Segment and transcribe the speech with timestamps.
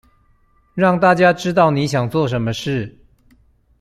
[0.73, 2.97] 讓大家知道你想做什麼事